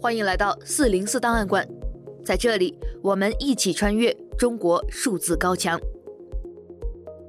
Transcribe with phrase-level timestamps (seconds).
[0.00, 1.66] 欢迎来到四零四档案馆，
[2.24, 5.76] 在这里我们一起穿越中国数字高墙。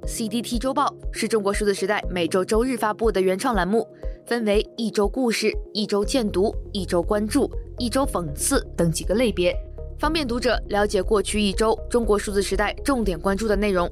[0.06, 3.88] CDT 周报是中国数字时代每周周日发布的原创栏目，
[4.28, 9.52] 分为一周故事、一周荐读、一周关注、一周讽刺等几个类别，
[9.98, 13.90] 方便读者了解过去一周中国数字时代重点关注的内容。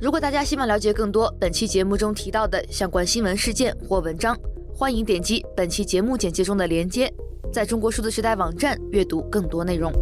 [0.00, 4.36] 如果大家希望了解更多本期节目中提到的相关新闻事件或文章，
[4.74, 7.12] 欢迎点击本期节目简介中的链接，
[7.52, 9.92] 在中国数字时代网站阅读更多内容。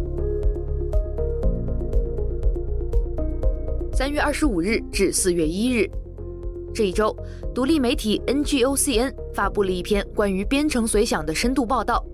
[3.91, 5.89] 三月二十五日至四月一日，
[6.73, 7.15] 这一周，
[7.53, 12.05] 独立媒体 NGOCN 发布了一篇关于编程随想的深度报道，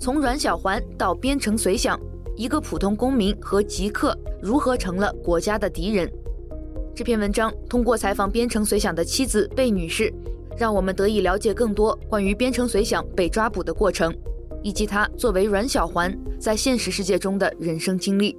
[0.00, 1.98] 从阮小环到编程随想，
[2.36, 6.10] 一个普通公民和极客如何成了国家的敌人。
[6.94, 10.12] 这篇文章通过采访编程随想的妻子贝女士。
[10.54, 14.14] 让我们得以了解更多关于编程随想被抓捕的过程，
[14.62, 18.36] 以及他作为阮小环在现实世界中的人生经历。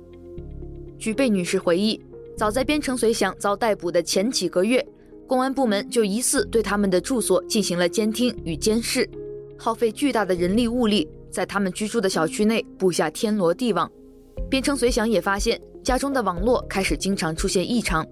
[0.98, 2.00] 据贝女士回忆，
[2.38, 4.86] 早在边城随想遭逮捕的前几个月，
[5.28, 9.10] 公安部门就疑似对他们的住所进行了监听与监视，
[9.58, 13.92] 耗费巨大的人力物力，在他们居住的小区内布下天罗地网。
[14.50, 18.06] 边城随想也发现家中的网络开始经常出现异常，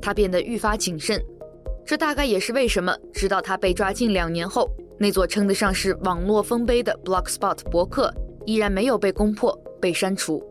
[0.00, 1.22] 他变得愈发谨慎。
[1.84, 8.12] 这大概也是为什么，直到他被抓近两年后，那座称得上是网络丰碑的 Blogspot 博客
[8.46, 10.42] 依然没有被攻破、被删除。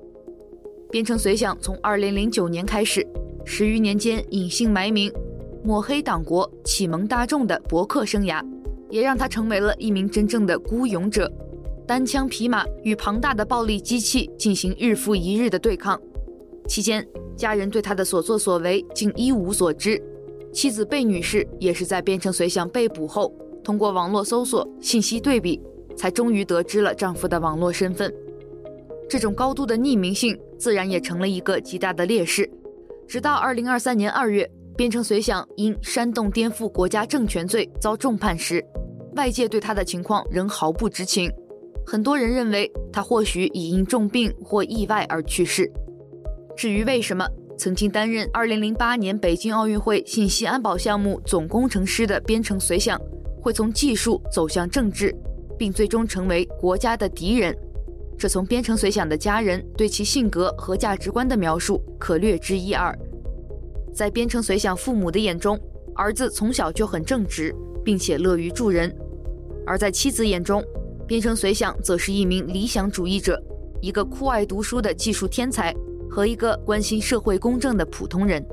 [0.91, 3.05] 编程随想从2009年开始，
[3.45, 5.11] 十余年间隐姓埋名，
[5.63, 8.45] 抹黑党国、启蒙大众的博客生涯，
[8.89, 11.31] 也让他成为了一名真正的孤勇者，
[11.87, 15.99] 单枪匹马与庞大的暴力机器进行日复一日的对抗。
[16.67, 17.07] 期间，
[17.37, 20.01] 家人对他的所作所为竟一无所知。
[20.53, 25.61] 妻子贝女士也是在边城随想被捕后，通过网络搜索、信息对比，
[25.95, 28.13] 才终于得知了丈夫的网络身份。
[29.09, 32.49] 这种高度的匿名性，自然也成了一个极大的劣势。
[33.07, 38.63] 直到二零二三年二月，边城随想因煽动颠覆国家政权罪遭重判时，
[39.15, 41.31] 外界对他的情况仍毫不知情。
[41.85, 45.69] 很多人认为他或许已因重病或意外而去世。
[46.55, 47.25] 至于为什么？
[47.61, 52.99] 曾经担任2008年北京奥运会信息安保项目总工程师的编程随想，
[53.39, 55.15] 会从技术走向政治，
[55.59, 57.55] 并最终成为国家的敌人。
[58.17, 62.97] 这从编程随想的家人对其性格和价值观的描述可略知一二。
[63.93, 65.55] 在编程随想父母的眼中，
[65.93, 67.55] 儿子从小就很正直，
[67.85, 68.89] 并且乐于助人；
[69.67, 70.63] 而在妻子眼中，
[71.05, 73.39] 编程随想则是一名理想主义者，
[73.81, 75.71] 一个酷爱读书的技术天才。
[76.11, 78.45] 和一个关心社会公正的普通人，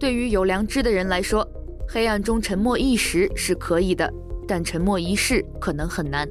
[0.00, 1.48] 对于有良知的人来说，
[1.86, 4.12] 黑暗中沉默一时是可以的，
[4.48, 6.28] 但沉默一世可能很难。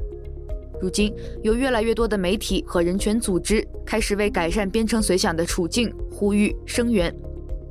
[0.81, 7.15] 如今，有越来越多的媒体和人权组织开始为改善编程随想的处境呼吁声援，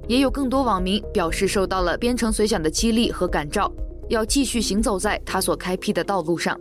[0.08, 3.70] 也有更多网民表示受到了编程随想的激励和感召，
[4.08, 6.58] 要继续行走在他所开辟的道路上。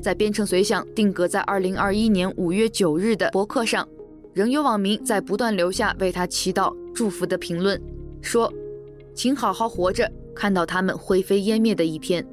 [0.00, 3.84] 在编程随想定格在二零二一年五月九日的博客上。
[4.32, 7.80] 仍有网民在不断留下为他祈祷、祝福的评论，
[8.22, 8.52] 说
[9.12, 12.24] ：“请好好活着，看到他们灰飞烟灭的一天。”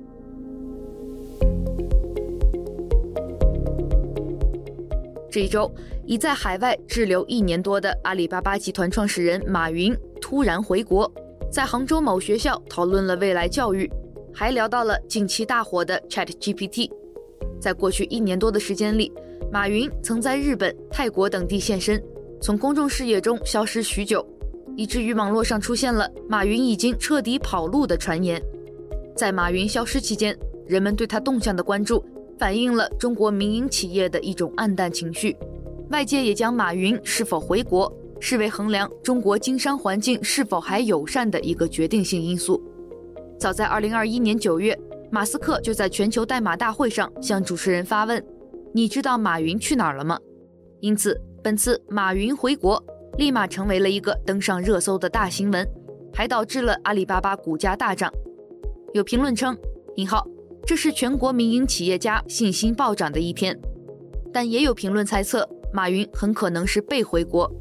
[5.32, 5.72] 这一周，
[6.06, 11.12] 已在海外滞留一年多的阿里巴巴集团创始人马云突然回国，
[11.52, 13.92] 在杭州某学校讨论了未来教育，
[14.32, 16.92] 还聊到了近期大火的 ChatGPT。
[17.60, 19.12] 在过去一年多的时间里，
[19.50, 22.02] 马云曾在日本、泰国等地现身，
[22.42, 24.26] 从公众视野中消失许久，
[24.76, 28.42] 以至于网络上出现了马云已经彻底跑路的传言。
[29.16, 30.38] 在马云消失期间，
[30.68, 32.04] 人们对他动向的关注，
[32.38, 35.36] 反映了中国民营企业的一种黯淡情绪。
[35.92, 42.62] 外界也将马云是否回国视为衡量中国经商环境是否还友善的一个决定性因素。
[43.40, 44.78] 早在2021年9月，
[45.10, 48.22] 马斯克就在全球代码大会上向主持人发问。
[48.78, 50.20] 你知道马云去哪儿了吗？
[50.82, 52.80] 因此，本次马云回国
[53.18, 55.68] 立马成为了一个登上热搜的大新闻，
[56.14, 58.14] 还导致了阿里巴巴股价大涨。
[58.94, 59.58] 有评论称
[59.98, 60.24] ：“引号，
[60.64, 63.60] 这是全国民营企业家信心暴涨的一天。”
[64.32, 67.52] 但也有评论猜测，马云很可能是被回国，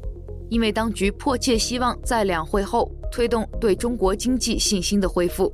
[0.51, 5.51] 因为当局迫切希望在两会后推动对中国经济信心的恢复。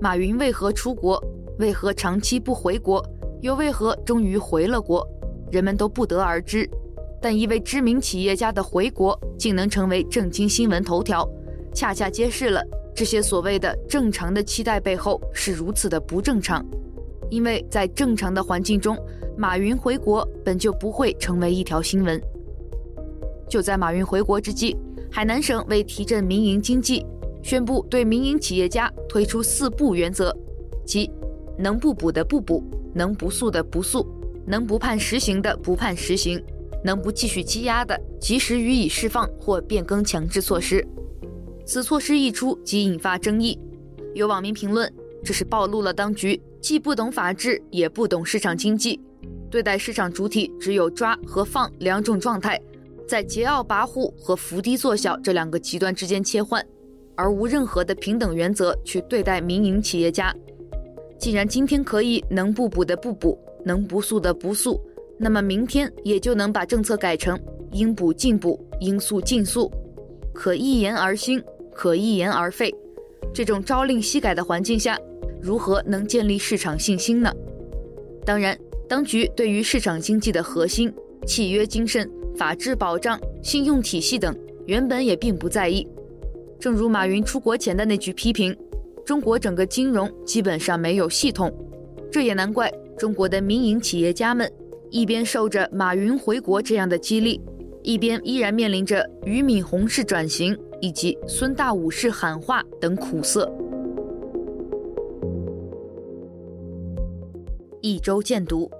[0.00, 1.20] 马云为何出国？
[1.58, 3.04] 为何长期不回国？
[3.46, 5.06] 又为何终于回了国？
[5.52, 6.68] 人们都不得而知。
[7.22, 11.28] 但一位知名企业家的回国竟能成为正经新闻头条，
[11.72, 12.60] 恰恰揭示了
[12.92, 16.66] 这些所谓的正常的期待背后是如此的不正常。
[17.30, 18.98] 因为在正常的环境中，
[19.36, 22.20] 马云回国本就不会成为一条新闻。
[23.48, 24.76] 就在马云回国之际，
[25.08, 27.06] 海南省为提振民营经济，
[27.44, 30.36] 宣布对民营企业家推出“四不”原则，
[30.84, 31.08] 即
[31.56, 32.62] 能不补的不补，
[32.96, 34.06] 能不诉的不诉，
[34.46, 36.42] 能不判实行的不判实行，
[36.82, 40.82] 能不继续羁押的及时予以释放或变更强制措施。
[41.66, 43.58] 此措施一出即引发争议，
[44.14, 44.90] 有网民评论，
[45.22, 48.98] 这是暴露了当局既不懂法治，也不懂市场经济，
[49.50, 52.58] 对待市场主体只有抓和放两种状态。
[53.06, 56.64] 在桀骜跋扈和伏低作小这两个极端之间切换，
[57.14, 60.34] 而无任何的平等原则去对待民营企业家。
[61.18, 64.80] 既然今天可以能不补的不补，能不诉的不诉，
[65.18, 67.38] 那么明天也就能把政策改成
[67.72, 69.70] 应补尽补，应诉尽诉，
[70.32, 71.42] 可一言而兴，
[71.72, 72.74] 可一言而废。
[73.34, 74.98] 这种朝令夕改的环境下，
[75.40, 77.32] 如何能建立市场信心呢？
[78.24, 78.58] 当然，
[78.88, 80.92] 当局对于市场经济的核心
[81.26, 82.08] 契约精神。
[82.36, 84.36] 法治保障、信用体系等
[84.66, 85.88] 原本也并不在意。
[86.60, 88.54] 正如马云出国前的那句批评
[89.06, 91.50] ：“中国整个金融基本上没有系统。”
[92.12, 94.50] 这也难怪中国的民营企业家们
[94.90, 97.40] 一边受着马云回国这样的激励，
[97.82, 103.50] 一边依然面临着俞敏洪式转型以及孙大武式喊话等苦涩。
[107.82, 108.70] 一周见读：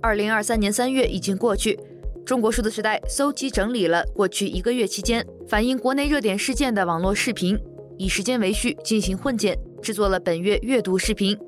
[0.00, 1.78] 二零二三年三月已经过去。
[2.24, 7.58] 中国数字时代搜集整理了过去一个月期间反映国内热点事件的网络视频，
[8.02, 11.36] 以时间为序进行混剪，制作了本月阅读视频《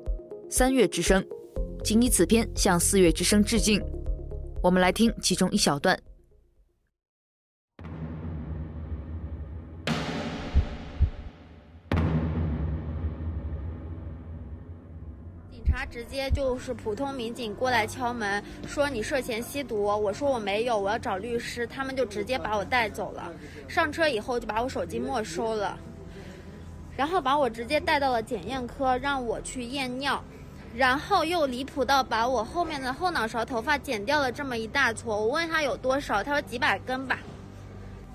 [0.49, 1.21] 三月之声》，
[1.83, 3.83] 仅以此片向四月之声致敬。
[4.63, 5.99] 我们来听其中一小段。
[15.51, 19.83] 警察直接就是普通民警过来敲门，说你涉嫌吸毒。
[19.83, 21.67] 我说我没有，我要找律师。
[21.67, 23.29] 他们就直接把我带走了。
[23.67, 25.77] 上车以后就把我手机没收了，
[26.95, 30.23] 然后把我直接带到了检验科，让我去验尿，
[30.75, 35.15] 然后又离谱到把我后面的后脑勺头发剪掉了这么一大撮。
[35.15, 37.19] 我问他有多少，他说几百根吧。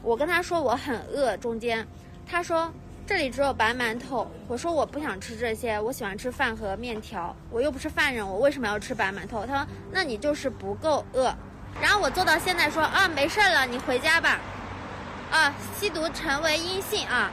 [0.03, 1.87] 我跟他说我很饿，中间，
[2.27, 2.73] 他说。
[3.07, 9.45] 这里只有白馒头，我说我不想吃这些，我喜欢吃饭和面条，我又不是犯人，我为什么要吃白馒头？
[9.45, 11.35] 他说，那你就是不够饿。
[11.83, 14.39] 然后我做到现在说啊，没事了，你回家吧。
[15.33, 17.33] 啊，吸毒成为阴性啊。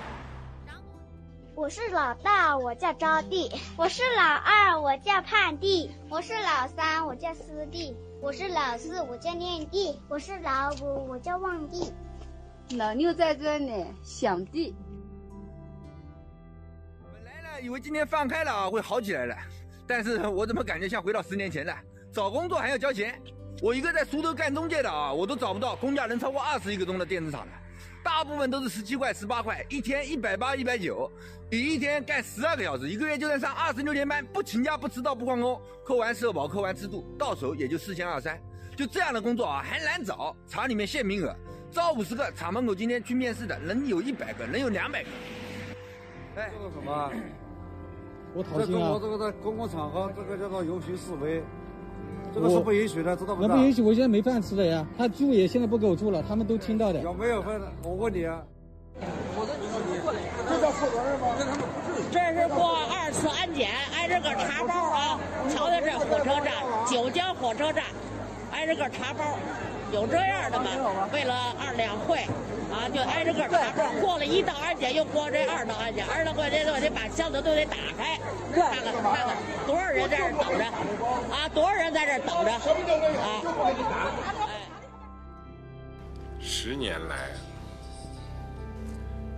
[1.58, 11.92] 我是老大，我叫招娣；我是老二，我叫盼娣；我是老三，我叫思娣；我是老四，我叫念娣；我是老五，我叫望娣；
[12.78, 14.76] 老六在这里，小弟。
[17.02, 17.60] 我来了。
[17.60, 19.36] 以为今天放开了啊，会好起来了，
[19.88, 21.76] 但是我怎么感觉像回到十年前了？
[22.14, 23.20] 找工作还要交钱，
[23.64, 27.52] 我一个在苏州干中介的啊，我都找不到工价能超过二十一个钟的电子厂的，
[28.08, 31.12] 大部分都是十七块、十八块，一天一百八、一百九，
[31.52, 38.42] 你一天干十二个小时，一个月就算上二十六天班，不请假、不迟到、不旷工，扣完社保、扣完制度，到手也就四千二三，
[38.78, 41.36] 就这样的工作啊，还难找，厂里面限名额，
[41.70, 45.10] 招五十个，厂门口今天去面试的能有一百个，能有两百个。
[46.38, 47.12] 哎，这个什么？
[48.34, 48.66] 我讨厌啊！
[48.66, 51.44] 这跟我这个在公共场合，这个叫做游行示威，
[52.38, 53.56] 这个是不允许的，知道不知道？
[53.56, 54.86] 那不允许，我现在没饭吃了呀。
[54.96, 57.00] 他住也现在不给我住了，他们都听到的。
[57.02, 57.60] 有没有饭？
[57.84, 58.44] 我问你啊。
[59.36, 59.54] 我的
[60.48, 61.28] 这叫货轮吗？
[62.12, 65.20] 这是过二次安检，挨着个查包啊。
[65.50, 66.54] 瞧瞧这火车站，
[66.86, 67.84] 九江火车站，
[68.52, 69.24] 挨着个查包。
[69.92, 70.70] 有这样的吗？
[71.14, 72.20] 为了二两会，
[72.70, 78.20] 啊，就挨着个查包，过了一道安检，又过这二道安检，二道过这都得把箱子都得打开，
[78.54, 80.66] 看看看看多少人在这等着，
[81.48, 83.42] 啊，多少人在这等着，啊，
[86.40, 87.30] 十年来，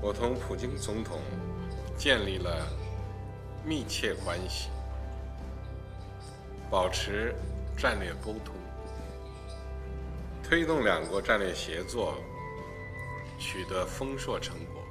[0.01, 1.19] 我同普京总统
[1.95, 2.67] 建立了
[3.63, 4.69] 密切关系，
[6.69, 7.35] 保持
[7.77, 8.55] 战略沟通。
[10.43, 12.15] 推动两国战略协作
[13.37, 14.81] 取得丰硕成果。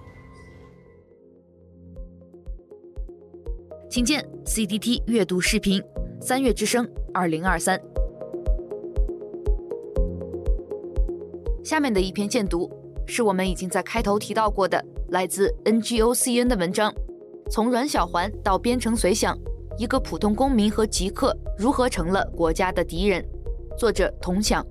[3.91, 5.83] 请见 CDT 阅读视频
[6.21, 7.77] 《三月之声二零二三》。
[11.65, 12.71] 下面的一篇荐读
[13.09, 16.93] 是我们已经在开头提到过的，来自 NGOCN 的文章
[17.51, 19.37] 《从阮小环到边城随想：
[19.77, 23.21] 一个普通公民和极客如何成了国家的敌人》，
[23.77, 24.65] 作者童强。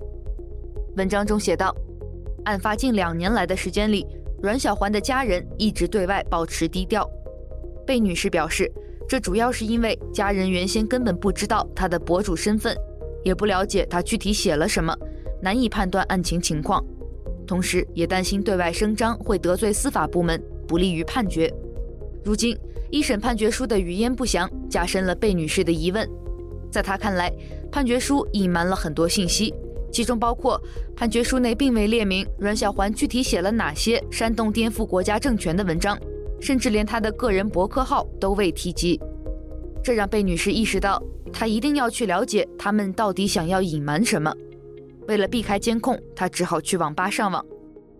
[0.96, 1.76] 文章中写道，
[2.46, 4.06] 案发近两年来的时间里，
[4.42, 7.06] 阮小环的家人一直对外保持低调。
[7.86, 8.72] 贝女士表示，
[9.08, 12.76] 这主要是因为家人原先根本不知道他的博主身份，
[13.24, 14.94] 也不了解他具体写了什么，
[15.40, 16.84] 难以判断案情情况。
[17.46, 21.50] 同时，也担心对外声张会得罪司法部门，不利于判决。
[22.22, 22.54] 如今，
[22.90, 26.06] 一审判决书的语焉不详，加深了贝女士的疑问。
[26.70, 27.32] 在她看来，
[27.72, 29.54] 判决书隐瞒了很多信息，
[29.90, 30.60] 其中包括
[30.94, 35.98] 判决书内并未列明阮小环具体写了哪些煽动颠覆国家政权的文章，
[36.40, 39.00] 甚至连她的个人博客号都未提及。
[39.82, 41.02] 这让贝女士意识到，
[41.32, 44.34] 她一定要去了解他们到底想要隐瞒什么。
[45.06, 47.44] 为了避开监控，她只好去网吧上网。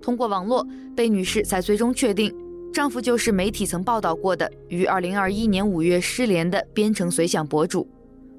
[0.01, 2.35] 通过网络，贝女士才最终确定，
[2.73, 7.89] 丈夫就是媒体曾报道过的于2021年5月失联的编程随想博主。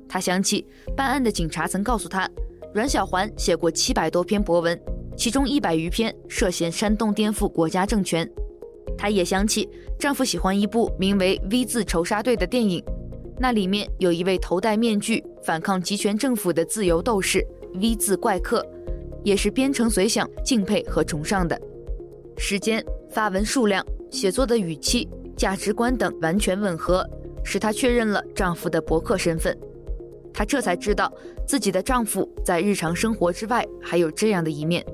[0.08, 0.66] 她想起
[0.96, 2.30] 办案的警察曾告诉她，
[2.74, 4.80] 阮小环写过七百多篇博文，
[5.18, 8.30] 其中一百余篇涉嫌煽动颠覆国家政权。
[9.00, 12.84] 她也想起丈夫喜欢一部名为《V 字仇杀队》的电影，
[13.40, 17.42] 那里面有一位头戴面具反抗极权政府的自由斗士。
[17.76, 18.66] V 字怪客，
[19.24, 21.58] 也是边城随想敬佩和崇尚的。
[22.36, 27.08] 时间、发文数量、写作的语气、价值观等完全吻合，
[27.42, 29.58] 使她确认了丈夫的博客身份。
[30.34, 31.14] 她这才知道
[31.48, 34.86] 自己的丈夫在日常生活之外还有这样的一面。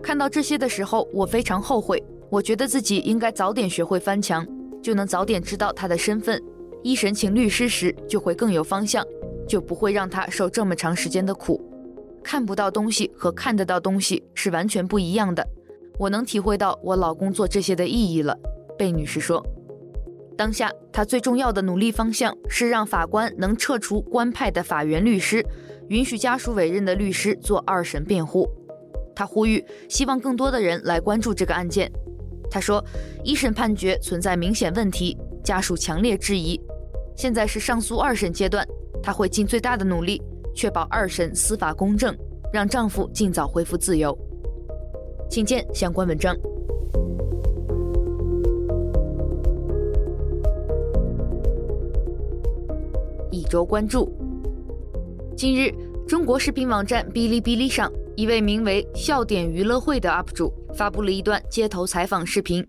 [0.00, 2.00] 看到这些的时候，我非常后悔。
[2.34, 4.44] 我觉得自己应该早点学会翻墙，
[4.82, 6.42] 就能早点知道他的身份。
[6.82, 9.06] 一审请律师时就会更有方向，
[9.46, 11.62] 就不会让他受这么长时间的苦。
[12.24, 15.46] 看不到东西和看得到东西是完全不一样的。
[15.96, 18.36] 我能体会到我老公做这些的意义了，
[18.76, 19.40] 贝女士说。
[20.36, 25.46] 当下她最重要的努力方向是让法官能撤除官派的法援律师，
[25.86, 28.48] 允许家属委任的律师做二审辩护。
[29.14, 31.88] 她呼吁希望更多的人来关注这个案件。
[32.54, 32.80] 她说，
[33.24, 36.56] 一审判决存在明显问题，家属强烈质疑。
[37.16, 38.64] 现在是上诉二审阶段，
[39.02, 40.22] 她会尽最大的努力。
[40.54, 42.16] 确保二审司法公正，
[42.52, 44.16] 让丈夫尽早恢复自由。
[45.28, 46.32] 请见相关文章。
[53.32, 54.12] 一周关注：
[55.36, 55.74] 近日，
[56.06, 62.64] 中国视频网站哔哩哔哩上，一位名为“笑点娱乐会”的 UP 主发布了一段街头采访视频。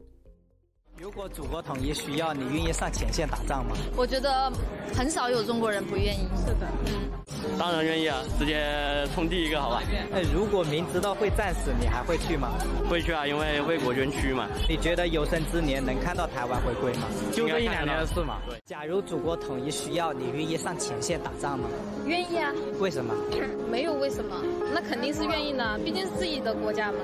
[1.05, 3.75] 如果祖国统一需要，你愿意上前线打仗吗？
[3.95, 4.51] 我觉得
[4.91, 6.27] 很少有中国人不愿意。
[6.35, 9.83] 是的，嗯，当然愿意啊，直接冲第一个，好吧？
[10.09, 12.53] 那如果明知道会战死，你还会去吗？
[12.89, 14.47] 会去啊，因为为国捐躯嘛。
[14.67, 17.03] 你觉得有生之年能看到台湾回归吗？
[17.31, 18.39] 就这一两年的事嘛。
[18.49, 18.59] 对。
[18.65, 21.69] 假如祖国统一需要，你愿意上前线打仗吗？
[22.07, 22.51] 愿意啊。
[22.79, 23.13] 为什么？
[23.69, 24.35] 没有为什么，
[24.73, 26.97] 那肯定是愿意的，毕竟是自己的国家嘛。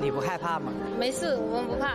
[0.00, 0.70] 你不害怕吗？
[0.98, 1.94] 没事，我们不怕。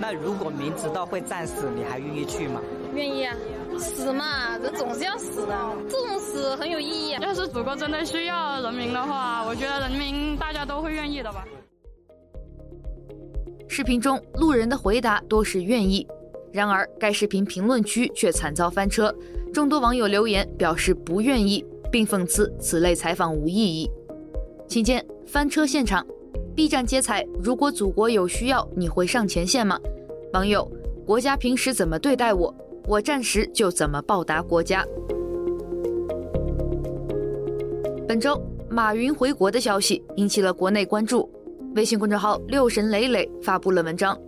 [0.00, 2.60] 那如果明知道会战死，你还愿意去吗？
[2.94, 3.34] 愿意啊，
[3.78, 5.56] 死嘛，人总是要死的，
[5.88, 7.20] 这种死很有意义啊。
[7.22, 11.44] 要是祖国真的需要人民的话，我觉得人民大家都会愿意的吧。
[13.68, 16.06] 视频中路人的回答多是愿意，
[16.52, 19.12] 然而该视频评论区却惨遭翻车，
[19.52, 23.90] 众多网友留言表示不愿意，并讽刺此类采访无意义。
[24.68, 26.06] 请见翻车现场。
[26.54, 29.76] B 站接彩：如果祖国有需要，你会上前线吗？
[30.32, 30.70] 网友：
[31.06, 32.54] 国家平时怎么对待我，
[32.86, 34.82] 我战时就怎么报答国家。
[38.08, 41.30] 本周马云回国的消息引起了国内关注，
[41.74, 44.16] 微信公众号“六神磊磊”发布了文章《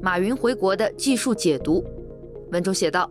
[0.00, 1.82] 马云回国的技术解读》。
[2.52, 3.10] 文中写道：“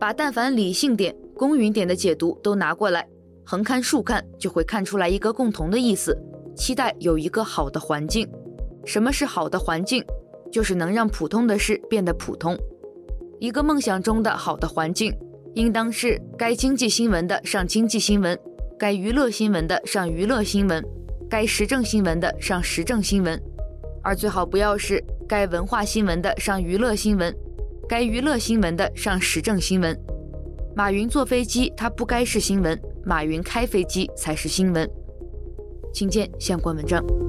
[0.00, 3.06] 把但凡理性点、公允点的解读都拿过来，
[3.44, 6.16] 横看竖看，就会看出来一个共同的意思。”
[6.56, 8.26] 期待有一个好的环境。
[8.86, 10.02] 什么是好的环境？
[10.50, 12.56] 就是能让普通的事变得普通。
[13.38, 15.14] 一个梦想中的好的环境，
[15.54, 18.38] 应当是该经济新闻的上经济新闻，
[18.78, 20.82] 该娱乐新闻的上娱乐新闻，
[21.28, 23.40] 该时政新闻的上时政新闻，
[24.02, 27.34] 而最好不要是该文化新闻的上娱乐新闻，
[27.88, 29.98] 该娱乐新闻的上时政新闻。
[30.74, 34.88] 马云坐飞机，他不该是新闻；马云开飞机才是新闻。
[35.92, 37.25] 请见相关文章。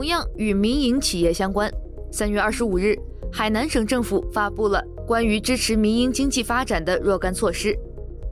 [0.00, 1.70] 同样与民营企业相关，
[2.10, 2.98] 三月二十五日，
[3.30, 7.78] 海南省政府发布了关于支持民营经济发展的若干措施。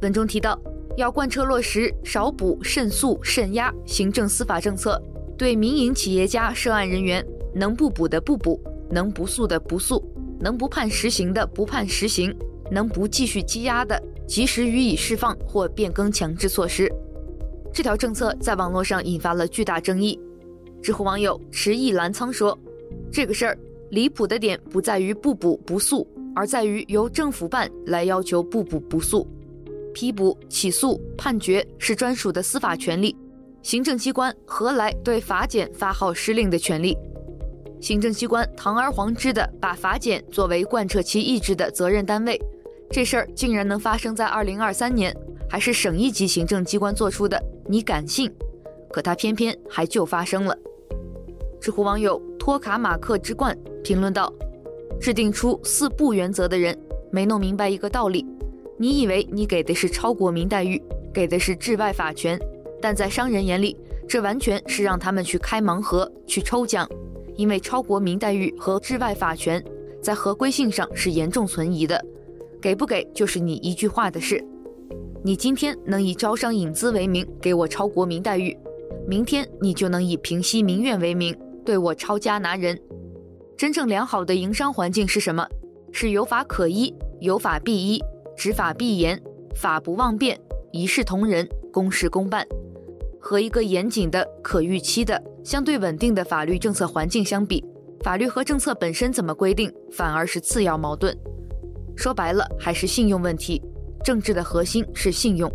[0.01, 0.59] 文中提到，
[0.97, 4.99] 要贯彻落实少补慎诉慎压行政司法政策，
[5.37, 7.23] 对民营企业家涉案人员，
[7.55, 8.59] 能不补的不补，
[8.91, 10.03] 能不诉的不诉，
[10.41, 12.35] 能不判实刑的不判实刑，
[12.71, 14.03] 能不继续羁押的。
[14.27, 16.91] 及时予以释放或变更强制措施。
[17.75, 20.19] 这条政策在网络上引发了巨大争议。
[20.83, 22.57] 知乎网友迟意蓝仓说
[23.13, 23.59] ：“这个事儿
[23.91, 29.27] 离谱的点不在于不补不诉，而在于由政府办来要求不捕不诉。
[29.93, 33.17] 批捕、起诉、判决是专属的司法权利，
[33.63, 36.97] 行政机关何来对法检发号施令的权利？
[37.81, 42.41] 行政机关堂而皇之的把法检作为贯彻其意志的责任单位，
[42.91, 45.17] 这事儿竟然能发生在二零二三年，
[45.51, 47.43] 还是省一级行政机关做出的？
[47.69, 48.33] 你敢信？
[48.91, 50.57] 可它偏偏还就发生了。
[51.61, 54.33] 知乎网友托卡马克之冠评论道
[55.01, 56.77] ：“制定出四不原则的人，
[57.11, 58.25] 没弄明白一个道理。
[58.77, 60.81] 你以为你给的是超国民待遇，
[61.13, 62.39] 给的是治外法权，
[62.81, 63.77] 但在商人眼里，
[64.09, 66.89] 这完全是让他们去开盲盒、去抽奖。
[67.35, 69.63] 因为超国民待遇和治外法权
[70.01, 72.05] 在合规性上是严重存疑的，
[72.61, 74.45] 给不给就是你一句话的事。
[75.25, 78.57] 你今天能以招商引资为名给我超国民待遇，
[79.09, 81.37] 明天你就能以平息民怨为名。”
[81.69, 82.81] 对我抄家拿人，
[83.55, 85.47] 真正良好的营商环境是什么？
[85.93, 88.03] 是有法可依，有法必依，
[88.35, 89.23] 执法必严，
[89.55, 90.41] 法不妄变，
[90.73, 92.43] 一视同仁，公事公办。
[93.21, 97.63] 和一个严谨的、可预期的、相对稳定的法律政策环境相比，
[98.03, 101.15] 法律和政策本身怎么规定，反而是次要矛盾。
[101.95, 103.61] 说白了，还是信用问题。
[104.03, 105.53] 政治的核心是信用。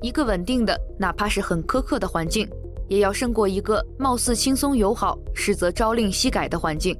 [0.00, 2.48] 一个稳定的，哪怕是很苛刻的环境。
[2.94, 6.96] 也要胜过一个貌似轻松友好，实则朝令夕改的环境。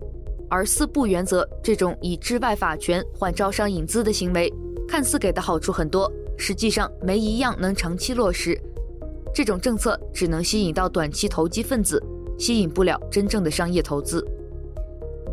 [0.50, 4.52] 而四不原则这种以治外法权换招商引资的行为，
[4.88, 8.60] 看似给的好处很多，实际上没一样能长期落实。
[9.32, 12.02] 这种政策只能吸引到短期投机分子，
[12.36, 14.26] 吸引不了真正的商业投资。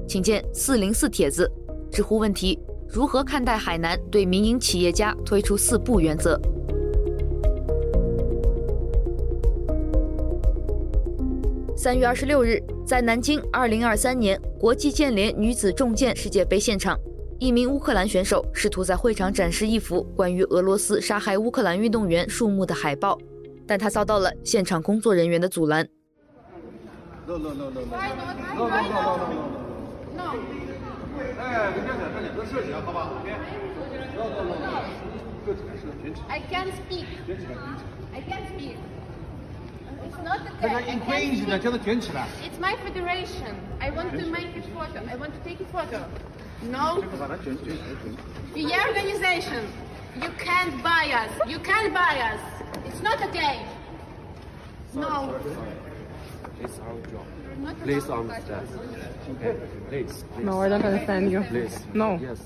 [0.08, 1.52] 请见四零四帖子，
[1.92, 6.40] 知乎问题：如何看待海南对民营企业家推出四不原则？
[11.84, 16.96] 三月二十六日在南京二零二三年国际健联女子重剑世界杯现场
[17.40, 23.18] 一名乌克兰选手试图在会场展示一幅关于俄罗斯杀害乌克兰运动员数目的海报
[23.66, 25.90] 但他遭到了现场工作人员的阻拦
[40.07, 40.81] It's not okay.
[42.45, 43.55] It's my federation.
[43.81, 45.01] I want to make a photo.
[45.11, 46.05] I want to take a photo.
[46.71, 47.01] No.
[48.55, 49.67] The organization.
[50.17, 51.31] You can't buy us.
[51.47, 52.41] You can't buy us.
[52.87, 53.61] It's not okay.
[54.95, 55.35] No.
[56.63, 57.27] It's our job.
[57.83, 58.67] Please understand.
[59.31, 59.57] Okay.
[59.91, 60.25] Please.
[60.41, 61.43] No, I don't understand you.
[61.43, 61.85] Please.
[61.93, 62.19] No.
[62.19, 62.39] Yes.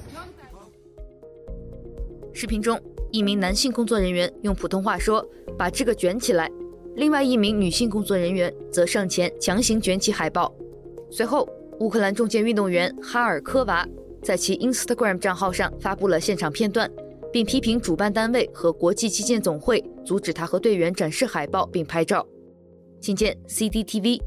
[2.33, 2.81] 视频中，
[3.13, 5.25] 一名男性工作人员用普通话说：“
[5.59, 6.51] 把这个卷起来。”
[6.96, 10.54] 另外一名女性工作人员则上前强行卷起海报。
[11.12, 11.48] 随后，
[11.80, 13.86] 乌克兰重剑运动员哈尔科娃
[14.24, 16.90] 在其 Instagram 账号上发布了现场片段，
[17.34, 22.26] 并批评主办单位和国际击剑总会阻止他和队员展示海报并拍照。
[23.02, 24.22] 请见 CCTV，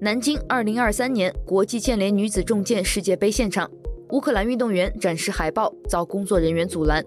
[0.00, 3.70] 南京2023年国际剑联女子重剑世界杯现场，
[4.10, 7.04] 乌克兰运动员展示海报遭工作人员阻拦。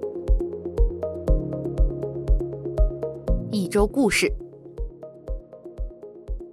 [3.52, 4.32] 一周故事。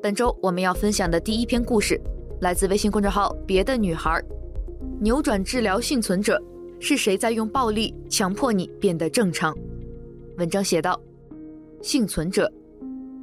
[0.03, 2.01] 本周我们要分享的第一篇故事，
[2.41, 4.19] 来自微信公众号“别的女孩”。
[4.99, 6.43] 扭转治疗幸存者，
[6.79, 9.55] 是谁在用暴力强迫你变得正常？
[10.39, 10.99] 文章写道
[11.83, 12.51] ：“幸存者”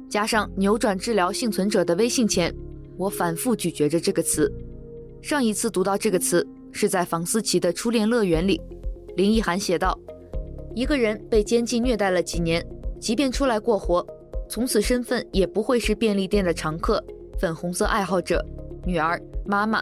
[0.08, 2.54] 加上“扭转治疗幸存者”的微信前，
[2.96, 4.48] 我反复咀嚼着这个词。
[5.20, 8.60] 上一次读到这个词是在房思琪的初恋乐园里，
[9.16, 9.98] 林奕涵写道
[10.76, 12.64] ：“一个人被监禁虐待了几年，
[13.00, 14.06] 即便出来过活。”
[14.48, 17.02] 从此身份也不会是便利店的常客、
[17.38, 18.44] 粉红色爱好者、
[18.84, 19.80] 女儿、妈妈，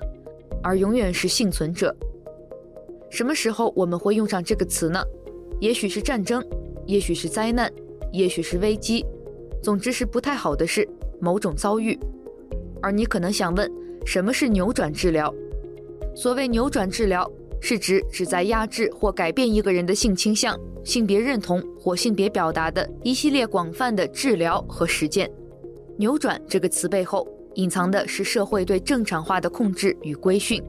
[0.63, 1.95] 而永远是幸存者。
[3.09, 5.03] 什么时候我们会用上这个词呢？
[5.61, 6.45] 也许是战争，
[6.85, 7.73] 也许是灾难，
[8.13, 9.07] 也许是危机，
[9.63, 10.87] 总之是不太好的事，
[11.21, 11.99] 某种遭遇。
[12.83, 13.71] 而你可能想问，
[14.05, 15.33] 什么是扭转治疗？
[16.15, 17.31] 所谓扭转治疗，
[17.69, 20.57] 是指旨在压制或改变一个人的性倾向。
[20.85, 25.29] 性别认同或性别表达的一系列广泛的治疗和实践，
[25.97, 30.63] 扭转这个词背后隐藏的是社会对正常化的控制与规训。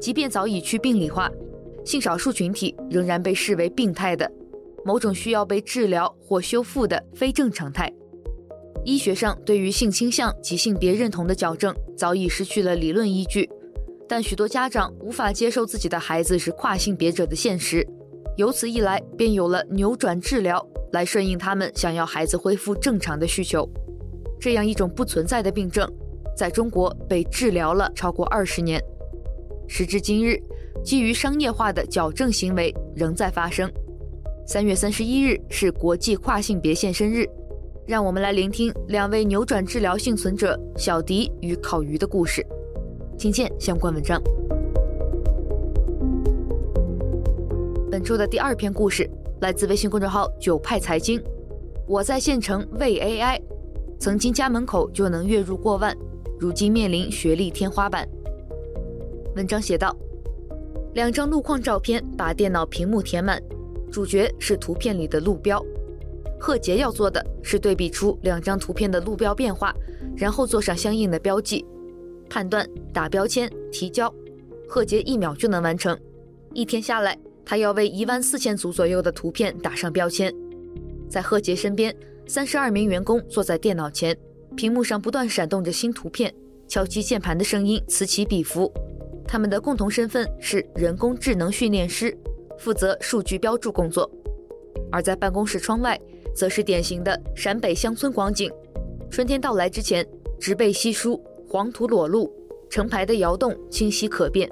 [0.00, 1.30] 即便早已去病理化，
[1.84, 4.28] 性少数群体仍然被视为病态的，
[4.84, 7.88] 某种需要被治疗或修复的非正常态。
[8.84, 13.48] 医学上对于性倾向及性别认同的矫正早已失去了理论依据，
[14.08, 17.86] 但许多家长无法接受自己的孩子是跨性别者的现实。
[18.36, 23.68] 由此一来，便有了扭转治疗来顺应他们想要孩子恢复正常的需求。
[24.40, 25.86] 这样一种不存在的病症，
[26.36, 28.82] 在中国被治疗了超过二十年。
[29.66, 30.40] 时至今日，
[30.82, 33.70] 基于商业化的矫正行为仍在发生。
[34.46, 37.26] 三月三十一日是国际跨性别现身日，
[37.86, 42.46] 让我们来聆听两位扭转治疗幸存者小迪与烤鱼的故事。
[43.18, 44.22] 请见相关文章。
[47.90, 51.20] 本周的第二篇故事来自微信公众号“九派财经”。
[51.88, 53.40] 我在县城为 AI，
[53.98, 55.96] 曾经家门口就能月入过万，
[56.38, 58.08] 如今面临学历天花板。
[59.34, 59.96] 文章写道：
[60.94, 63.42] 两张路况照片把电脑屏幕填满，
[63.90, 65.60] 主角是图片里的路标。
[66.38, 69.74] 贺杰要做的是对比出两张图片的路标变化，
[70.16, 71.66] 然后做上相应的标记，
[72.28, 74.12] 判断、打标签、提交。
[74.68, 75.98] 贺杰一秒就能完成，
[76.52, 77.18] 一天下来。
[77.44, 80.30] 他要为一万四千组左右的图片打上标签，
[81.08, 84.14] 在贺杰身边，三十二名员工坐在电脑前，
[84.54, 86.34] 屏幕上不断闪动着新图片，
[86.68, 88.70] 敲击键盘的声音此起彼伏。
[89.26, 92.14] 他们的共同身份是人工智能训练师，
[92.58, 94.10] 负责数据标注工作。
[94.92, 95.98] 而在办公室窗外，
[96.34, 98.50] 则是典型的陕北乡村光景。
[99.10, 100.06] 春天到来之前，
[100.38, 102.30] 植被稀疏，黄土裸露，
[102.68, 104.48] 成排的窑洞清晰可辨，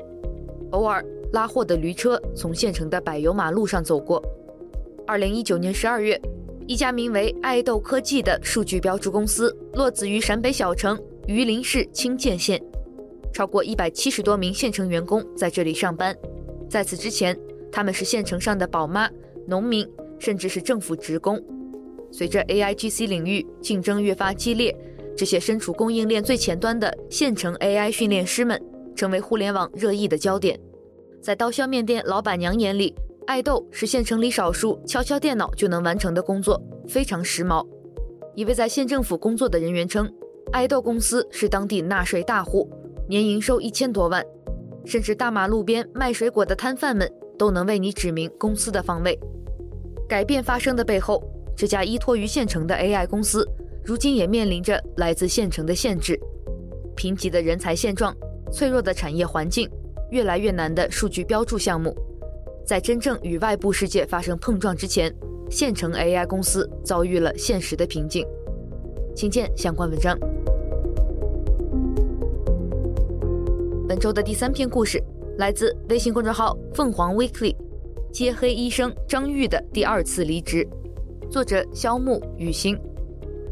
[0.71, 1.05] 偶尔。
[1.33, 4.23] 拉货的驴车从县城的柏油马路上走过。
[5.07, 6.19] 二零一九年十二月，
[6.69, 12.63] 一家名为爱豆科技的数据标注公司落子于陕北小城榆林市清涧县，
[13.33, 16.17] 超过一百七十多名县城员工在这里上班。
[16.71, 17.37] 在此之前，
[17.73, 19.11] 他们是县城上的宝妈、
[19.47, 19.87] 农民，
[20.21, 21.43] 甚至是政府职工。
[22.13, 24.75] 随着 AIGC 领域竞争越发激烈，
[25.17, 28.61] 这些身处供应链最前端的县城 AI 训练师们，
[28.95, 30.61] 成为互联网热议的焦点。
[31.23, 32.95] 在刀削面店老板娘眼里，
[33.27, 37.67] 爱豆是县城里少数敲敲电脑就能完成的工作，非常时髦。
[38.35, 40.13] 一位在县政府工作的人员称，
[40.53, 42.71] 爱豆公司是当地纳税大户，
[43.09, 44.23] 年营收一千多万，
[44.85, 49.19] 甚至大马路边卖水果的摊贩们都能为你指明公司的方位。
[50.07, 51.21] 改变发生的背后，
[51.57, 53.49] 这家依托于县城的 AI 公司，
[53.87, 56.19] 如今也面临着来自县城的限制：
[56.97, 58.13] 贫瘠的人才现状，
[58.51, 59.71] 脆弱的产业环境。
[60.11, 61.95] 越来越难的数据标注项目，
[62.65, 65.15] 在真正与外部世界发生碰撞之前，
[65.49, 68.27] 县城 AI 公司遭遇了现实的瓶颈。
[69.15, 70.19] 请见相关文章。
[73.89, 75.01] 本周的第三篇故事
[75.39, 77.55] 来自微信公众号“凤凰 Weekly”，
[78.13, 80.67] 接黑医生张玉的第二次离职，
[81.31, 82.77] 作者肖木雨欣。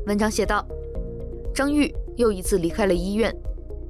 [0.07, 0.67] 文章写道：
[1.55, 3.35] 张玉又一次离开了医院，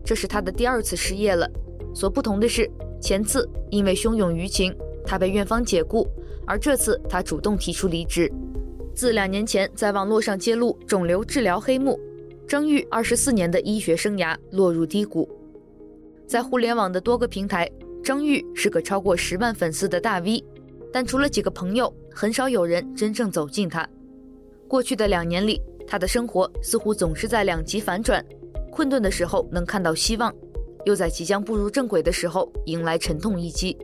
[0.05, 1.51] 这是他的第二次失业了。
[1.93, 4.73] 所不同的是，前次因为汹涌舆情，
[5.05, 6.07] 他被院方解雇，
[6.47, 8.31] 而这次他主动提出离职。
[8.95, 11.99] 自两年前在网络上揭露肿瘤治疗黑幕，
[12.47, 15.29] 张玉二十四年的医学生涯落入低谷。
[16.29, 17.69] 在互联网的多个平台，
[18.05, 20.45] 张玉是个超过十万粉丝的大 V，
[20.93, 23.89] 但除了几个朋友，很少有人真正走近他。
[24.69, 28.25] 过去的两年里，他的生活似乎总是在两极反转，
[28.71, 30.33] 困顿的时候能看到希望。
[30.85, 33.75] 又在即将步入正轨的时候迎来沉痛一击。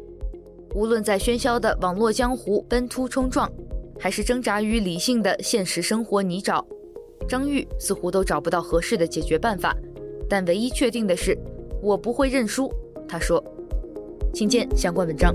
[0.74, 3.50] 无论在喧嚣的网络江湖奔突冲撞，
[3.98, 6.62] 还是挣扎于理性的现实生活泥沼，
[7.26, 9.74] 张玉似乎都找不到合适的解决办法。
[10.28, 11.36] 但唯一确定的是，
[11.82, 12.70] 我不会认输。
[13.08, 13.42] 他说
[14.34, 15.34] ：“请见相关文章。”